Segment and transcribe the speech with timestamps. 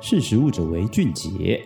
[0.00, 1.60] 识时务者为俊杰。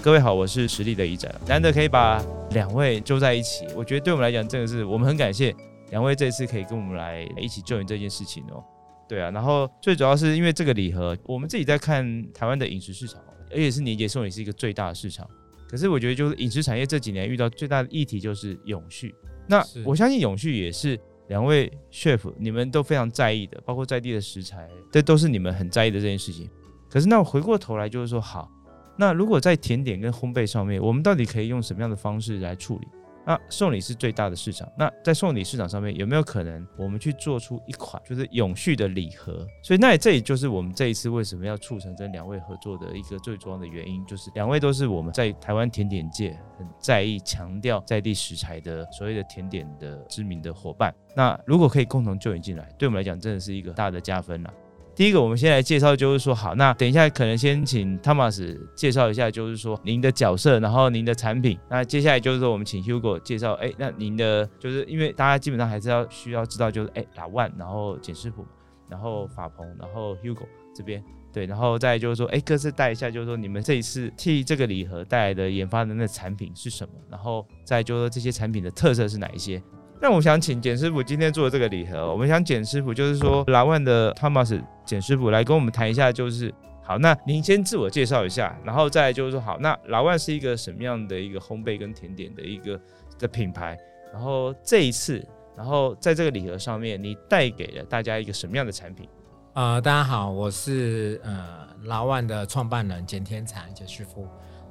[0.00, 5.54] 各位好，我是实力的一展，难得可以把两位揪在一起，我觉得对我们来讲，真的是我们很感谢
[5.90, 8.62] 两位这次可以跟我们来一起救援这件事情哦。
[9.08, 13.20] 对啊，然后最主要是因为这个礼盒，我们自己在看台湾的饮食市场，
[13.50, 15.28] 而且是年节送礼是一个最大的市场。
[15.68, 19.12] 可是我觉得，就是饮食产业这几年遇到最大的议题就是永续。
[19.48, 20.98] 那我相信永续也是
[21.30, 26.50] 两位 chef 你们都非常在意的，包括在地的食材，这都是你们很在意的这件事情。
[26.88, 28.50] 可是那我回过头来就是说，好，
[28.96, 32.88] 那如果在甜点跟烘焙上面，我们到底可以用什么样的方式来处理？
[33.26, 39.46] 那送礼是最大的市场，那在送礼市场上面有没有可能我们去做出一款就是永续的礼盒？
[39.62, 50.92] 所以那这也就是我们这一次为什么要促成跟两位合作的一个最重要的原因，就是两位都是我们在台湾甜点界很在意、强调在地食材的所谓的甜点的知名的伙伴。
[51.14, 54.52] 那如果可以共同救援进来，对我们来讲真的是一个大的加分了。
[54.94, 61.58] 第一个，我们先来介绍，就是说，好，那等一下可能先请 Thomas 介绍一下，就是说您的角色，然后您的产品。
[61.70, 68.44] 那接下来就是说，我们请 Hugo 介绍，哎，那您的就是因为大家基本上还是要需要知道，就是哎，Lawan，然后简师傅，
[68.88, 79.62] 然后法鹏，然后 Hugo 这边，对，然后再就是说，哎，各自带一下，就是说你们这一次替这个礼盒带来的研发的那产品是什么，然后再就是说这些产品的特色是哪一些。
[80.02, 92.80] 那我想请简师傅今天做的这个礼盒，我们想简师傅就是说，Lawan 的 Thomas 简师傅来跟我们谈一下，就是好，那您先自我介绍一下，然后再就是说，好，那 Lawan 是一个什么样的一个烘焙跟甜点的一个
[93.18, 93.78] 的品牌，
[94.10, 95.22] 然后这一次，
[95.54, 99.06] 然后在这个礼盒上面，你带给了大家一个什么样的产品？
[99.52, 104.26] 呃，大家好，我是呃 Lawan 的创办人简天才简师傅。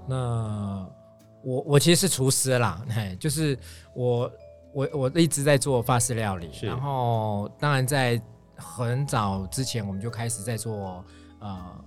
[0.07, 0.83] 那
[1.43, 3.55] 我我其实是厨师啦，嘿，就是
[3.93, 4.29] 我。
[4.73, 8.21] 我我一直在做法式料理，然后当然在
[8.55, 11.03] 很早之前我们就开始在做
[11.39, 11.83] 呃，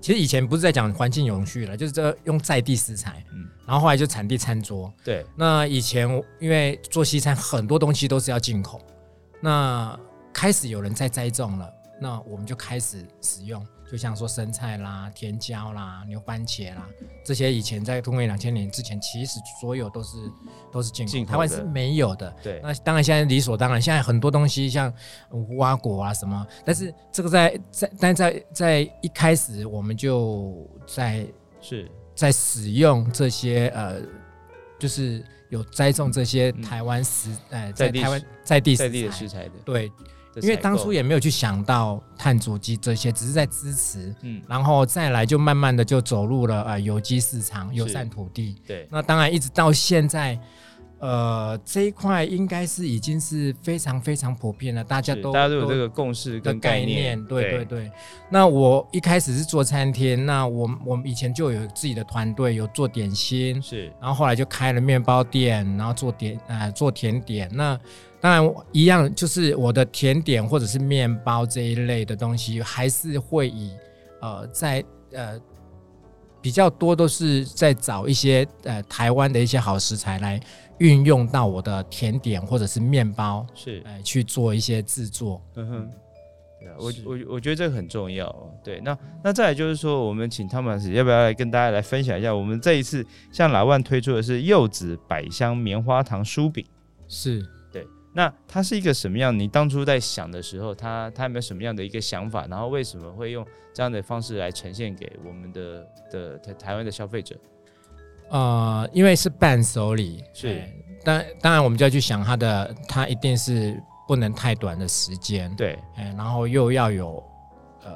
[0.00, 5.26] 其实以前不是在讲环境永续了，就是这用在地食材，嗯，然后后来就产地餐桌，对。
[5.36, 6.08] 那以前
[6.40, 8.80] 因为做西餐很多东西都是要进口，
[9.40, 9.98] 那
[10.32, 13.64] 开始有人在栽种了，那我们就开始使用。
[13.92, 16.88] 就像说生菜啦、甜椒啦、牛番茄啦，
[17.22, 20.16] 这些以前在公元两千年之前，其实所有都是
[20.72, 22.34] 都是进口，台湾是没有的。
[22.42, 24.90] 对，那当然现在理所当然，现在很多东西像
[25.30, 31.26] 无花果啊什么，但是这个在在但在在一开始我们就在
[31.60, 34.00] 是在使用这些呃，
[34.78, 39.92] 就是有栽种这些台湾食呃在台湾在地在地的食材的对。
[40.40, 48.88] 因为当初也没有去想到碳足迹这些，只是在支持，嗯，然后再来就慢慢的就走入了呃有机市场、友善土地，对。
[48.90, 50.38] 那当然一直到现在，
[51.02, 57.90] 呃，这一块应该是已经是非常非常普遍了，大家都大家都有这个共识跟概念，对对对。
[58.30, 67.78] 那我一开始是做餐厅，那我我们以前就有自己的团队，有做点心，是，然后后来就开了面包店，然后做点呃做甜点，那。
[68.20, 73.72] 当然，一样就是我的甜点或者是面包这一类的东西，还是会以
[74.20, 75.40] 呃在呃
[76.40, 80.40] 比较多都是在找一些呃台湾的一些好食材来
[80.82, 85.40] 运用到我的甜点或者是面包，是呃去做一些制作。
[85.54, 85.90] 嗯哼，
[86.58, 88.34] 对啊，我我我觉得这个很重要。
[88.64, 96.66] 对，那那再来就是说，我们请汤姆斯要不要来跟大家来分享一下，我们这一次像 Lawan 推出的是柚子百香棉花糖酥饼，
[97.06, 97.86] 是对。
[98.12, 99.38] 那它是一个什么样？
[99.38, 102.44] 你当初在想的时候，它它有没有什么样的一个想法？
[102.48, 107.36] 然后为什么会用这样的方式来呈现给我们的的台台湾的消费者？
[108.30, 110.62] 呃，因为是伴手礼，是。
[111.04, 115.78] 当当然我们就要去想它的，它一定是不能太短的时间，对，
[116.16, 117.22] 然后又要有
[117.84, 117.90] 呃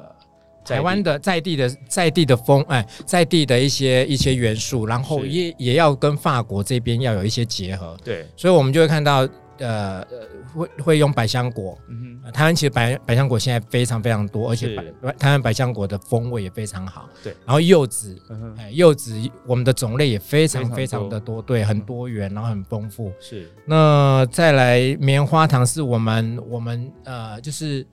[0.65, 9.27] 台湾的在地的在地的风，哎，在地的一些一些元素，然后也也要跟法国这边要有一些结合，对，所以我们就会看到。
[9.59, 17.35] 呃呃，会会用百香果，嗯哼，台湾其实百百香果现在非常非常多，而且百台湾百香果的风味也非常好，对。
[17.45, 19.15] 然后柚子，嗯哼，柚子
[19.45, 23.49] 我们的种类也非常非常的多，对，很多元，然后很丰富，是。
[23.65, 27.85] 那再来棉花糖是我们我们呃就是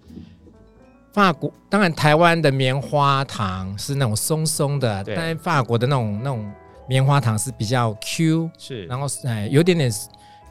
[1.12, 6.50] 法国，当然台湾的棉花糖是那种松松的，但是法国的那种那种
[6.88, 9.90] 棉花糖是比较 Q，是，然后哎有点点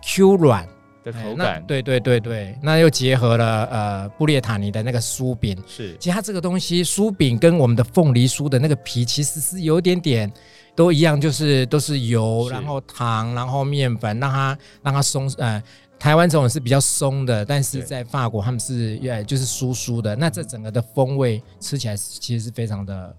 [0.01, 0.67] Q 软。
[1.03, 10.31] 的口感，对对对对，那又结合了呃布列塔尼的那个酥饼，是，其实它这个东西酥饼跟我们的凤梨酥的那个皮其实是有点点
[10.75, 15.61] 都一样，就是都是油，然后糖，然后面粉，让它让它松，呃，
[15.99, 20.15] 台湾这种是比较松的，但是在法国他们是呃就是酥酥的。
[20.15, 23.15] 那这整个的风味吃起来其实是非常的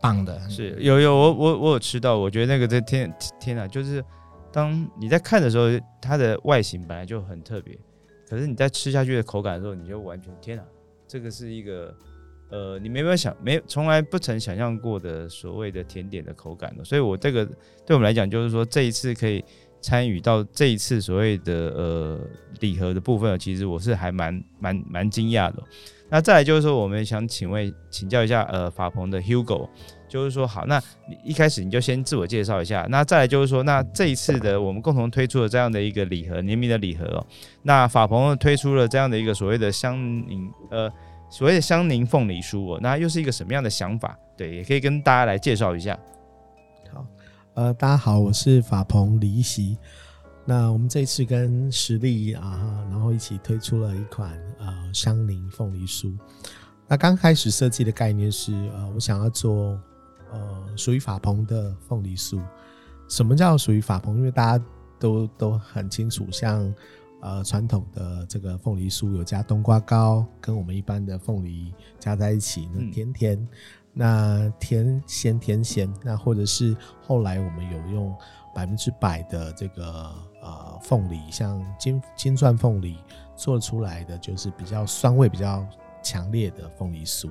[0.00, 0.40] 棒的。
[0.48, 4.04] 是有有我我我有吃到，我觉得那个在天天啊，就是
[4.54, 5.66] 当你在看的时候，
[6.00, 7.76] 它的外形本来就很特别，
[8.28, 10.64] 可是你在吃下去的口感的时候，你就完全天啊，
[11.08, 11.92] 这个是一个。
[12.50, 17.44] 呃，你没有想没从来不曾想象过的所谓的甜点的口感，所以我这个
[17.84, 19.42] 对我们来讲，就是说这一次可以
[19.80, 22.20] 参与到这一次所谓的呃
[22.60, 25.62] 礼盒的部分，其实我是还蛮蛮蛮惊讶的。
[26.10, 29.68] 那再来就是说，我们想请问请教一下呃法鹏的 Hugo，
[30.08, 30.80] 就是说好，那
[31.24, 32.86] 一开始你就先自我介绍一下。
[32.88, 37.26] 那再来就是说，那这一次的我们共同推出的这样的一个礼盒联名的礼盒哦，
[37.62, 39.96] 那法鹏推出了这样的一个所谓的香
[40.28, 40.92] 柠呃。
[41.30, 44.16] 所谓的香柠凤梨酥哦，那又是一个什么样的想法？
[44.36, 45.98] 对，也可以跟大家来介绍一下。
[46.92, 47.04] 好，
[47.54, 49.76] 呃，大家好，我是法鹏李一席。
[50.44, 56.16] 那我们这一次跟实力啊，然后一起推出了一款呃香柠凤梨酥。
[56.86, 59.78] 那刚开始设计的概念是，呃，我想要做
[60.30, 62.40] 呃属于法鹏的凤梨酥。
[63.08, 64.16] 什么叫属于法鹏？
[64.16, 64.64] 因为大家
[64.98, 66.72] 都都很清楚，像。
[67.22, 73.48] 呃，传统的这个凤梨酥有加冬瓜糕，跟我们一般的凤梨加在一起，那甜甜，嗯、
[73.94, 78.14] 那甜咸甜咸，那或者是后来我们有用
[78.54, 80.10] 百分之百的这个
[80.40, 82.96] 呃凤梨，像金金钻凤梨
[83.36, 85.66] 做出来的，就是比较酸味比较
[86.02, 87.30] 强烈的凤梨酥。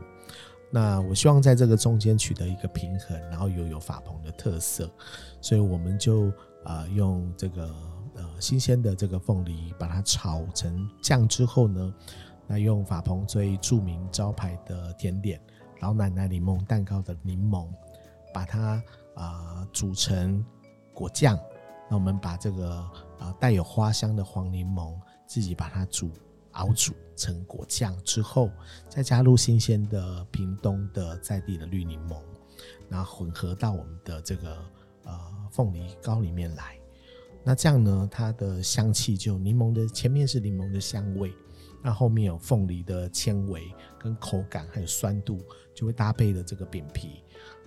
[0.70, 4.90] 那我希望在这个中间取得一个平衡，然后又有法鹏的特色，
[5.40, 6.32] 所以我们就、
[6.66, 7.74] 呃、用这个。
[8.16, 11.92] 呃，新鲜的这个凤梨，把它炒成酱之后呢，
[12.46, 15.42] 那用法鹏最著名招牌的甜点
[15.80, 17.68] 老奶奶柠檬蛋糕的柠檬，
[18.32, 18.74] 把它
[19.16, 20.46] 啊、呃、煮成
[20.94, 21.38] 果酱。
[21.90, 24.96] 那我们把这个、呃、带有花香的黄柠檬
[25.28, 26.12] 自己把它煮
[26.52, 28.50] 熬煮成果酱之后，
[28.90, 32.22] 再加入新鲜的屏东的在地的绿柠檬，
[32.88, 34.58] 那混合到我们的这个
[35.04, 35.20] 呃
[35.52, 36.78] 凤梨糕里面来。
[37.44, 41.34] 那这样呢，它的香气就柠檬的前面是柠檬的香味，
[41.84, 43.62] 那后面有凤梨的纤维
[44.00, 45.44] 跟口感，还有酸度，
[45.76, 47.22] 就会搭配的这个饼皮。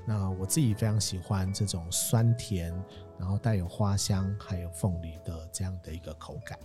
[0.06, 2.72] 那我自己非常喜欢这种酸甜，
[3.18, 6.58] 然后带有花香，还有凤梨的这样的一个口感，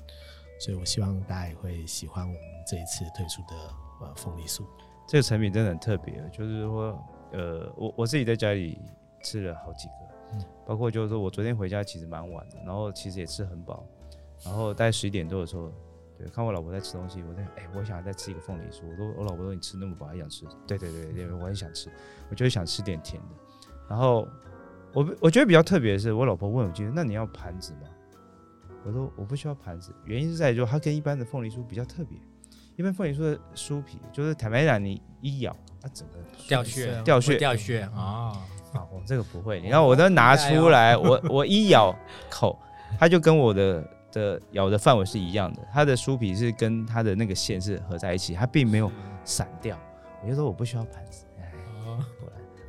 [0.60, 3.56] 所以我希望大家也会喜欢我们这一次推出的
[4.02, 4.64] 呃凤梨酥。
[5.08, 8.80] 这个产品真的很特别，就是说，呃，我我自己在家里
[9.24, 9.94] 吃了好几个。
[10.34, 13.84] 嗯包括就是说我昨天回家其实蛮晚的，然后其实也吃很饱，
[14.46, 15.70] 然后大概十一点多的时候，
[16.18, 20.46] 对，看我老婆在吃东西，我在哎、欸，我想再吃一个凤梨酥，我说我老婆说你吃那么饱还想吃？
[20.66, 21.92] 对对对对，我也想吃，
[22.30, 23.28] 我就是想吃点甜的。
[23.90, 24.26] 然后
[24.94, 27.88] 我我觉得比较特别的是，我老婆问我句，那你要盘子吗？
[28.84, 32.18] 我说我不需要盘子，原因是在于说它跟一般的凤梨酥比较特别，
[32.76, 36.16] 一般凤梨酥的酥皮就是坦白讲，你一咬它整个
[36.48, 38.34] 掉屑掉屑掉屑啊。
[38.74, 41.94] 啊，我这个不会，你看我都拿出来，我 我一咬
[42.30, 42.58] 口，
[42.98, 48.90] 它就跟我的的咬的范围是一样的，它的酥皮是跟它的那个馅是合在一起，它并没有
[49.26, 49.78] 散掉。
[50.24, 51.26] 我就说我不需要盘子，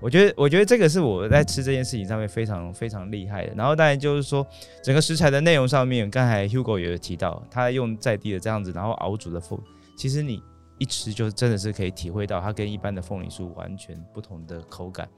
[0.03, 3.55] 我觉得我觉得这个是我在吃这件事情上面非常非常厉害的。
[3.55, 4.45] 然后当然就是说
[4.83, 9.59] 整个食材的内容上面，刚才 Hugo 也有提到，他用在地的这样子，然后熬煮的凤，
[9.97, 10.43] 其实你
[10.79, 15.09] 一吃就真的是可以体会到它跟一般的凤梨酥完全不同的口感。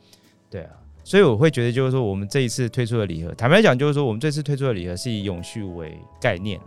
[0.50, 0.70] 对啊，
[1.02, 6.60] 所以我会觉得，就是说，我们这一次推出的礼盒，坦白讲，就是说，我们这次推出的礼盒是以永续为概念，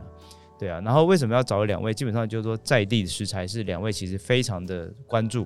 [0.58, 0.82] 对啊。
[0.84, 1.94] 然后为什么要找两位？
[1.94, 5.46] 基本上就是说，在地的食材是两位其实非常的关注。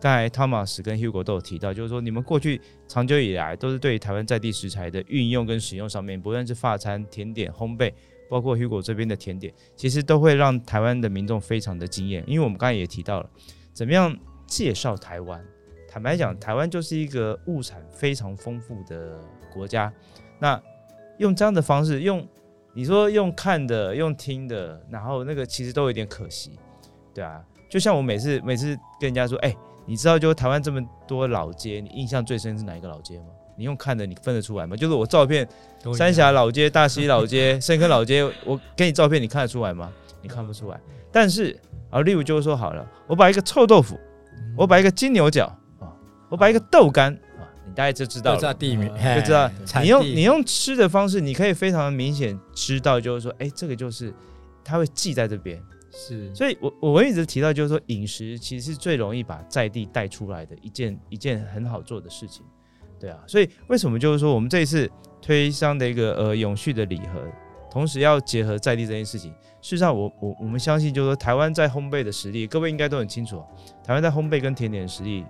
[0.00, 7.92] 刚才汤马斯跟 Hugo 都有提到，就是说，你们过去长久以来都是对台湾在地食材的运用跟使用上面，不论是法餐、甜点、烘焙，
[8.30, 12.22] 包括 Hugo 这边的甜点，其实都会让台湾的民众非常的惊艳。
[12.26, 13.30] 因为我们刚才也提到了，
[13.72, 15.44] 怎么样介绍台湾。
[15.88, 19.18] 坦白讲，台湾就是一个物产非常丰富的
[19.52, 19.92] 国家。
[20.38, 20.62] 那
[21.16, 22.24] 用这样的方式，用
[22.72, 26.52] 你说用看的，用听的，然后那个其实都有点可惜，
[27.12, 27.42] 对啊。
[27.68, 29.54] 就像我每次每次跟人家说，哎、
[29.88, 33.24] 你知道就台湾这么多老街，你印象最深是哪一个老街吗？
[33.56, 34.76] 你用看的，你分得出来吗？
[34.76, 35.48] 就是我照片，
[35.96, 39.90] 三峡老街、大溪老街、 深坑老街，我给你照片，你看得出来吗？
[40.20, 40.78] 你看不出来。
[41.10, 43.98] 但是啊，例如就是说好了，我把一个臭豆腐，
[44.56, 45.46] 我把一个金牛角
[45.80, 45.88] 啊。
[46.28, 54.12] 我把一个豆干啊，你大概就知道了，就知道地名，就知道你用你用吃的方式，你可以非常明显知道，就是说，哎，这个就是
[54.62, 55.58] 它会记在这边。
[55.90, 62.44] 是，所以我我一直提到，就是说，饮食其实是最容易把在地带出来的一件一件很好做的事情，
[63.00, 63.18] 对啊。
[63.26, 64.90] 所以为什么就是说，我们这一次
[65.20, 67.24] 推商的一个呃永续的礼盒，
[67.70, 69.32] 同时要结合在地这件事情。
[69.60, 73.42] 事实上我，我我们相信，就是说台湾在烘焙的实力，各位应该都很清楚。
[73.82, 75.24] 台湾在烘焙跟甜点的实力，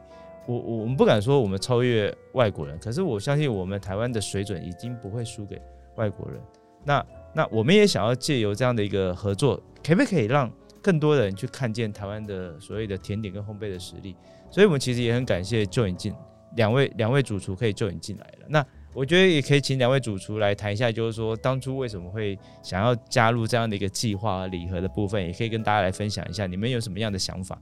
[0.47, 5.61] 我我们不敢说我们超越外国人，可是我相信我们台湾的水准已经不会输给
[5.97, 6.41] 外国人。
[6.88, 10.50] 那那我们也想要借由这样的一个合作，可不可以让
[10.83, 14.16] 更多的人去看见台湾的所谓的甜点跟烘焙的实力？
[14.50, 16.14] 所以我们其实也很感谢 Join 进
[16.57, 18.47] 两位两位主厨可以 Join 进来了。
[18.49, 18.64] 那
[18.95, 27.61] 我觉得也可以请两位主厨来谈一下，就是说当初为什么会想要加入这样的一个计划和礼盒的部分，也可以跟大家来分享一下，你们有什么样的想法？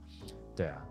[0.55, 0.81] 对啊，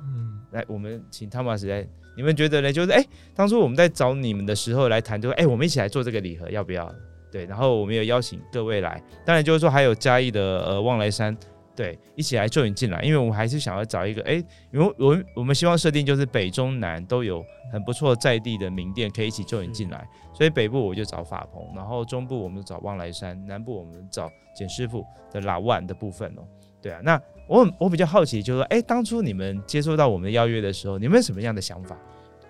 [0.00, 2.72] 嗯，来，我们请 Thomas 来，你们觉得呢？
[2.72, 6.90] 就是哎、欸，当初我们在找你们的时候来谈，就说哎、欸，我们一起来做这个礼盒，要不要？
[7.36, 11.36] 对，然后我们也邀请各位来，当然就是说还有嘉义的呃望来山。
[11.74, 26.42] 对，一起来 join 进来，因为我们还是想要找一个，哎，因为我们我们希望设定就是北中南都有很不错在地的名店可以一起 join 进来，所以北部我就找法鹏，然后中部我们找望来山，南部我们找简师傅的老万的部分哦。
[26.80, 31.94] 对啊，那我我比较好奇，就是说，哎，当初你们接收到我们的邀约的时候，你们有什么样的想法？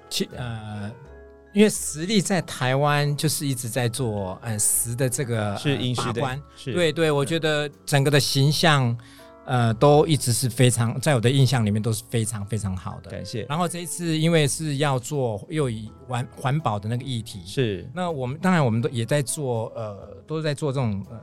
[0.09, 0.89] 其呃，
[1.57, 8.97] 因为实力在台湾就是一直在做，嗯，实的这个是饮食的关，是对对，我觉得整个的形象。
[9.49, 13.09] 呃，都一直是非常，在我的印象里面都是非常非常好的。
[13.13, 13.47] 感谢。
[13.49, 17.89] 然后这一次，因为是要做又以环环保的那个议题，是。
[17.95, 21.17] 那我们当然我们都也在做，呃，都是在做这种呃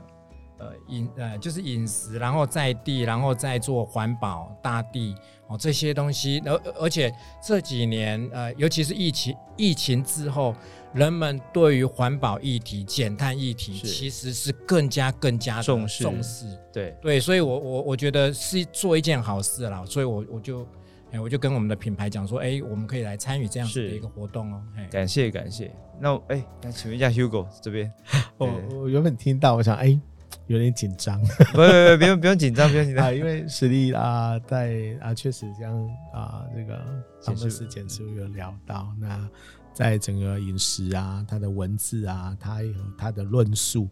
[0.58, 5.14] 呃饮呃就是饮食，然后在地，然后再做环保大地
[5.46, 6.42] 哦这些东西。
[6.44, 10.54] 而而且这几年呃，尤其是疫情疫情之后。
[10.94, 16.04] 人们对于环保议题、减碳议题，其实是更加更加重视。
[16.04, 19.84] 重视，对对，所以我我我觉得是做一件好事啦。
[19.84, 20.64] 所以我我就
[21.10, 24.62] 哎，我就跟我们的品牌讲说，哎，我们可以来参与这样子的一个活动哦。
[24.88, 25.74] 感谢感谢。
[25.98, 27.92] 那哎，那请问一下 Hugo 这边，
[28.38, 29.98] 我我原本听到，我想哎，
[30.46, 31.20] 有点紧张。
[31.20, 35.74] 不不不，不用不用紧张，不用紧张，因为实力啊，在啊，确实这样
[36.12, 36.80] 啊，这个
[37.24, 39.28] 他们是简直有聊到那。
[39.74, 43.88] 在整个饮食啊，它的文字啊，它有它的论述，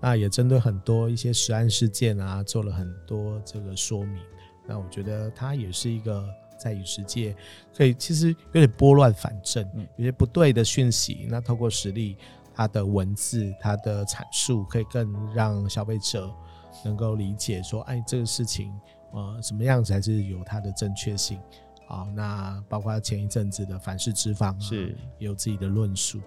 [0.00, 4.22] 那也针对很多一些实案事件啊，做了很多这个说明。
[4.68, 6.24] 那我觉得它也是一个
[6.56, 7.34] 在饮食界
[7.76, 12.16] 可以其实有点拨乱反正，有些不对的讯息，那透过实力，
[12.56, 16.34] 它的文字，它的阐述，可以更让消费者
[16.82, 18.72] 能够理解说，哎，这个事情
[19.12, 21.38] 呃，什么样子才是有它的正确性。
[21.86, 26.20] 好，那包括前一阵子的反式脂肪是也有自己的论述。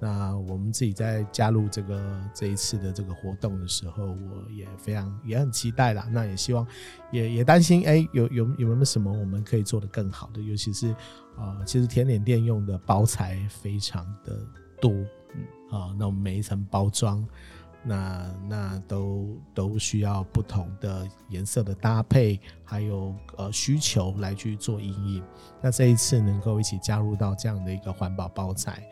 [0.00, 6.06] 那我们自己在加入这个这一次的这个活动的时候，我也非常也很期待啦。
[6.12, 6.64] 那也希望
[7.10, 10.40] 也也担心，哎、欸，有有有没有什么我们可以做的更好的？
[10.40, 10.92] 尤其是
[11.36, 14.38] 啊、呃，其实甜点店用的包材非常的
[14.80, 14.92] 多，
[15.34, 17.26] 嗯，啊，那我们每一层包装。
[17.84, 25.24] 那那都都需要不同的颜色的搭配，还有呃需求来去做阴影。
[25.62, 28.82] 那这一次能够一起加入到这样的一个环保包材，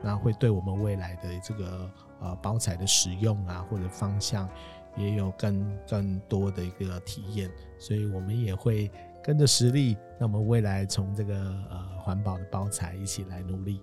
[0.00, 4.48] 那会对我们未来的这个呃包材的使用啊或者方向
[4.96, 7.50] 也有更更多的一个体验。
[7.78, 8.90] 所以我们也会
[9.24, 11.34] 跟着实力，那么未来从这个
[11.68, 13.82] 呃环保的包材一起来努力。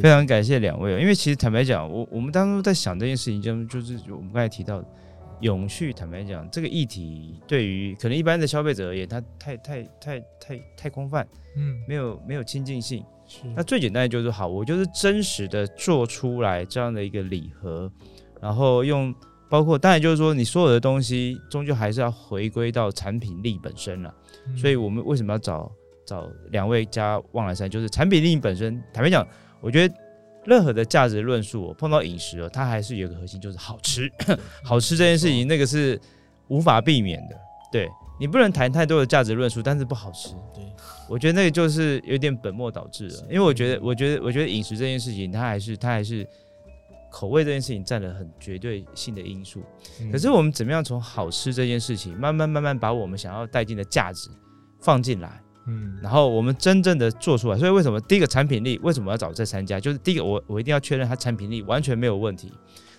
[0.00, 4.86] 非常感谢两位，因为其实坦白讲，我我们当初在想这件事情，就就是我们刚才提到的
[5.40, 5.92] 永续。
[5.92, 13.04] 坦白讲，这个议题对于可能一般的消费者而言，它太太太太太空泛，嗯，没有没有亲近性。
[13.26, 17.90] 是，那最简单的就是好，我就是真实的做出来这样的一个礼盒，
[18.40, 19.14] 然后用
[19.50, 24.14] 包括当然就是说，你所有的东西终究还是要回归到产品力本身了。
[24.48, 25.70] 嗯，所以我们为什么要找
[26.06, 28.82] 找两位加望来山，就是产品力本身。
[28.92, 29.26] 坦白讲。
[29.62, 29.94] 我觉得
[30.44, 34.10] 任何的价值论述，碰到饮食哦，它还是有一个核心，就是好吃。
[34.64, 35.98] 好吃这件事情，那个是
[36.48, 37.36] 无法避免的。
[37.70, 37.88] 对，
[38.18, 40.30] 你不能谈太多的价值论述，但是不好吃。
[40.54, 40.64] 对，
[41.08, 43.24] 我觉得那个就是有点本末倒置了。
[43.30, 46.26] 因为我觉得，我觉得，我觉得饮食这件事情，它还是它还是
[47.10, 49.62] 口味这件事情占了很绝对性的因素。
[50.10, 54.28] 可是我们怎么样从好吃这件事情，慢慢慢慢把我们想要带进的价值
[54.80, 55.40] 放进来？
[55.66, 59.78] 嗯，然后我们真正的做出来，所以为什么第一个产品力为什么要找这三家？
[59.78, 62.52] 就是第一个，我我一定要确认它产品力完全没有问题。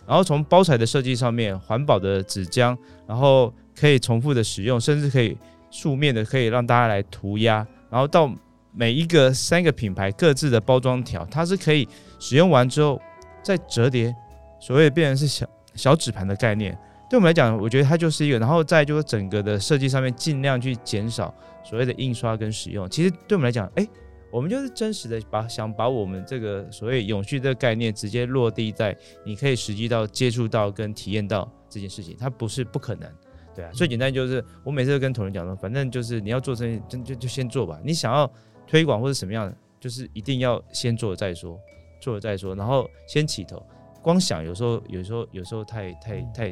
[0.08, 2.78] 然后从包材的设计上面，环保的纸浆，
[3.08, 5.38] 然后可以重复的使用，甚至可以
[5.72, 7.66] 素面的，可以让大家来涂鸦。
[7.90, 8.34] 然后到
[8.72, 11.88] 每一个三个品牌各自的包装条，它是可以
[12.20, 13.02] 使用完之后
[13.42, 14.14] 再折叠，
[14.60, 16.78] 所谓变成是小小纸盘的概念。
[17.10, 21.34] 对我们来讲，我觉得它就是一个，然后再就是整个的设计上面尽量去减少。
[21.66, 23.88] 所谓的印刷跟使用，其实对我们来讲，哎，
[24.30, 28.94] 我们就是真实的把想把我们这个所谓永续的概念直接落地在
[29.24, 33.10] 你可以实际到接触到跟体验到这件事情，它不是不可能，
[33.56, 37.80] 对啊，最简单就是我每次都跟同仁讲说，反正就是你要做生意，就就就先做吧。
[37.82, 38.30] 你想要
[38.68, 41.58] 推广或者什么样的，就是一定要先做了再说，
[42.02, 43.66] 做了再说，然后先起头。
[44.02, 46.50] 光想有时候有时候有时候太太太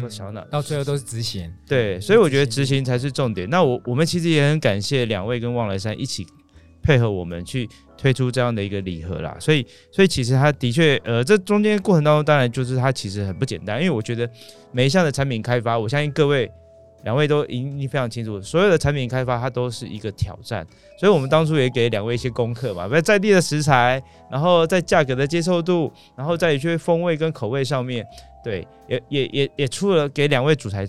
[0.00, 1.52] 不想到哪，到最后都是执行。
[1.66, 3.48] 对，所以我觉得执行才是重点。
[3.50, 6.26] 那我我们其实也很感谢两位跟望来山一起。
[6.84, 14.28] 配合我们去推出这样的一个礼盒啦，所以所以其实它的确，呃，这中间过程当中，当然就是它其实很不简单，因为我觉得
[14.72, 16.50] 每一项的产品开发，我相信各位
[17.04, 20.66] 两位都已经非常清楚，所有的产品开发它都是一个挑战，
[20.98, 28.04] 所以我们当初也给两位一些功课嘛，在在地的食材，然后在价格的接受度，然后在一些风味跟口味上面，
[28.44, 30.86] 对，也也也也出了给两位主材。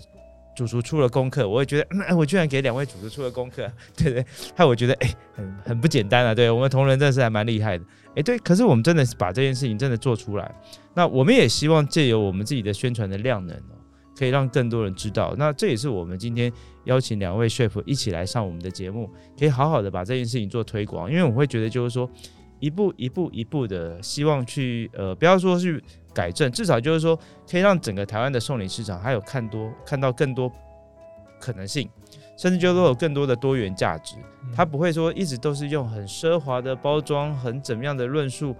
[0.56, 3.68] 主厨出了功课，我也觉得，嗯，我居然给两位主厨出了功课，
[3.98, 6.32] 对对，害我觉得，哎、很很不简单啊。
[6.32, 10.54] 对我们同仁真的是还蛮厉害的，哎、对，可是我们真的是把这件事情真的做出来。
[10.94, 13.60] 那我们也希望借由我们自己的宣传的量能，
[14.16, 15.34] 可以让更多人知道。
[15.36, 16.52] 那这也是我们今天
[16.84, 21.10] 邀请两位 chef 一起来上我们的节目，可以好好的把这件事情做推广。
[21.10, 22.08] 因为我会觉得，就是说，
[22.60, 25.82] 一步一步一步的，希望去，呃，不要说去。
[26.14, 27.18] 改正，至少就是说，
[27.50, 30.48] 可以让整个台湾的送礼市场还有看多看到更多
[31.40, 31.90] 可能性，
[32.38, 34.14] 甚至就是说有更多的多元价值。
[34.54, 38.54] 它不会说一直都是用很奢华的包装，很怎么样的论述，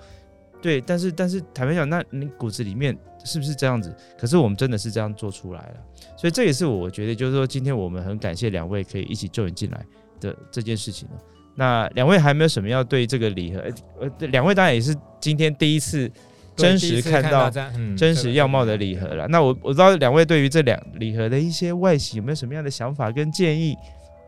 [0.65, 0.81] 对。
[0.81, 3.95] 但是但是坦白讲，那你骨子里面是不是这样子？
[4.19, 5.77] 可是我们真的是这样做出来了，
[6.17, 9.85] 所以这也是我觉得就是说，今天我们很感谢两位可以一起 join 进来
[10.19, 11.07] 的这件事情。
[11.55, 13.63] 那两位还没有什么要对这个礼盒？
[14.01, 16.11] 呃，两位当然也是今天第一次。
[16.57, 17.51] 真实看到
[17.97, 19.27] 真实样貌的礼盒了。
[19.27, 23.75] 那我我知道两位对于这两礼盒的一些外形有没有什么样的想法跟建议？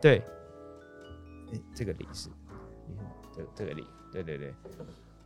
[0.01, 0.17] 对，
[1.53, 2.27] 欸、这个礼是，
[3.33, 4.53] 这个这个礼，对对对，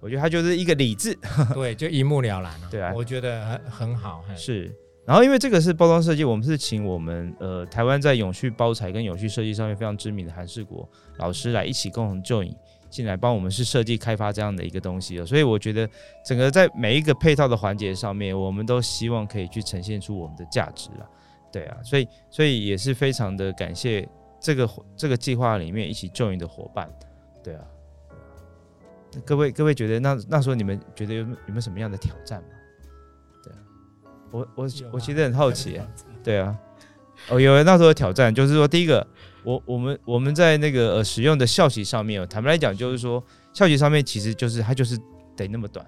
[0.01, 1.17] 我觉得它就是一个理智，
[1.53, 2.67] 对，就一目了然了。
[2.69, 4.23] 对啊，我觉得很很好。
[4.35, 4.73] 是，
[5.05, 12.53] 然后因为这个是包装设计，我们是请我们呃台湾在永续包材跟永续设计上面非常知名的韩世国老师来一起共同 join。
[12.89, 15.89] 进来帮我们是设计开发这样的一个东西，所以我觉得
[16.25, 21.09] 整个在每一个配套的环节上面，我们都希望可以去呈现出我们的价值了。
[21.53, 24.05] 对啊，所以所以也是非常的感谢
[24.41, 26.89] 这个这个计划里面一起 join 的伙伴。
[27.41, 27.63] 对啊，
[29.25, 32.49] 各位各位觉得那那时候你们觉得有有没有什么样的挑战吗？
[33.43, 33.59] 对啊，
[34.31, 35.87] 我我我其实很好奇啊。
[36.23, 36.57] 对啊，
[37.29, 39.05] 哦，有人那时候的挑战就是说第一个。
[39.43, 44.95] 我我们我们在那个呃使用的效期上面，坦白来讲，就是说效期上面其实就是它就是
[45.35, 45.83] 得那么短，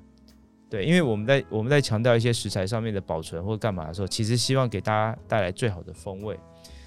[0.71, 6.35] 对，因为我们在我们在强调一些食材上面的保存或干嘛的时候，其实希望给大家带来最好的风味，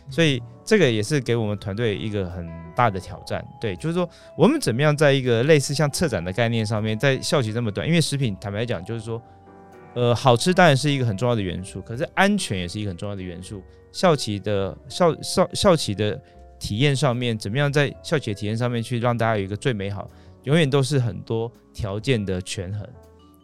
[0.09, 9.21] 所以这个也是给我们团队一个很大的挑战，对，就是说我们怎么样在一个类似像策展的概念上面，在效期这么短，因为食品坦白讲就是说，
[9.95, 16.21] 呃，好吃当然是一个很重要的元素，可是安全也是一个很重要的元素，效期的效效效期的。
[16.59, 20.09] 体验上面怎么样，在效期的体验上面去让大家有一个最美好，
[20.45, 22.89] 永远都是很多条件的权衡，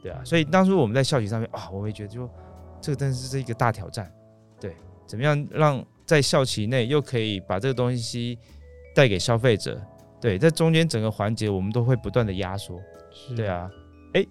[0.03, 0.19] 对啊。
[0.25, 2.27] 所以当初我们在效期上面啊，我会觉得就
[2.81, 4.11] 这个真的是一个大挑战，
[4.59, 4.75] 对，
[5.07, 8.39] 怎么样让在校期内又可以把这个东西
[8.95, 9.81] 带给消费者，
[10.21, 12.79] 对，在中间整个环节我们都会不断的压缩，
[13.35, 13.71] 对啊，
[14.13, 14.29] 诶，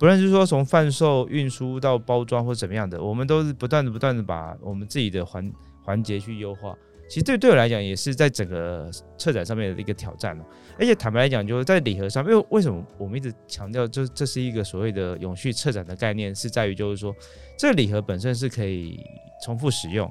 [0.00, 5.52] 不论是说从贩售、运输到包装或怎么样的，我们都是不断的、不断的把我们自己的环
[5.84, 6.76] 环节去优化。
[7.08, 10.44] 其实对对我来讲也是在整个策展上面的一个挑战哦，
[10.76, 17.14] 而且坦白来讲，就是在礼盒上面，因为为什么我们一直强调，就这是一个所谓的永续策展的概念，是在于就是说，
[17.56, 18.98] 这个礼盒本身是可以
[19.44, 20.10] 重复使用，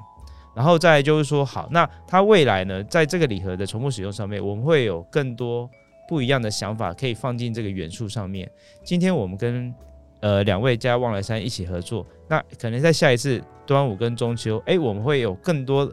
[0.56, 5.70] 然后再就是说，好，那它未来呢，在这个礼盒的重复使用上面，我们会有更多
[6.08, 8.50] 不一样的想法可以放进这个元素上面。
[8.84, 9.74] 今天我们跟
[10.22, 15.92] 呃两位加望来山一起合作，那可能在下一次端午跟中秋，哎，我们会有更多。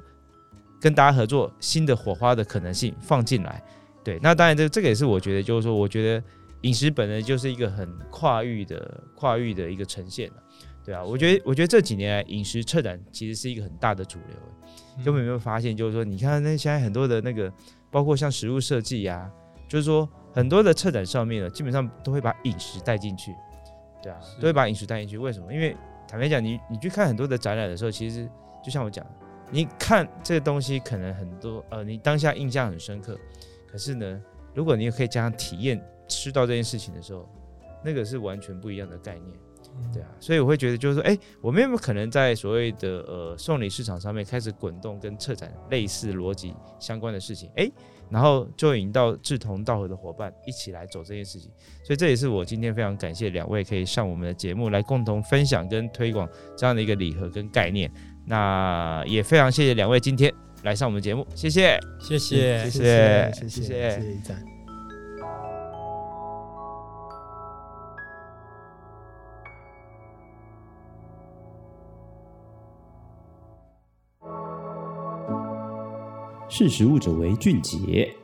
[0.80, 3.60] 跟大家合作新的火花的可能性放进来，
[4.04, 6.22] 对，那当然这这个也是我觉得就是说，我觉得
[6.60, 10.30] 饮食本来就是一个很跨域的跨域的一个呈现，
[10.88, 17.52] 对啊，我觉得我觉得这几年来饮食策展其实是一个很大的主流，根本没有发现就是说，你看那现在很多的那个，
[17.90, 19.30] 包括像食物设计呀，
[19.68, 23.34] 就是说很多的策展上面呢，基本上都会把饮食带进去，
[24.02, 25.52] 对啊，都会把饮食带进去，为什么？
[25.52, 25.76] 因为
[26.08, 28.26] 坦白讲，你你去看很多的展览的时候，其实
[28.64, 29.04] 就像我讲。
[29.50, 33.18] 你看这个东西可能很多，呃，你当下印象很深刻，
[33.66, 34.22] 可是呢，
[34.54, 37.28] 如果你可以加上体验吃到这件事情的时候，
[37.84, 39.26] 那个是完全不一样的概念。
[39.92, 47.50] 对啊，所以我会觉得就是说，哎，我们有没有可能在所谓的呃送礼市场上面开始滚动跟策展类似逻辑相关的事情？
[47.56, 47.70] 哎，
[48.10, 51.50] 然后就引到志同道合的伙伴一起来走这件事情。
[51.84, 57.90] 所以这也是我今天非常感谢两位可以上我们的节目来共同分享跟推广这样的一个礼盒跟概念。
[58.26, 64.57] 那也非常谢谢两位今天来上我们节目，谢谢，谢谢，谢谢，谢谢，谢谢，
[76.58, 78.17] 识时务者为俊杰。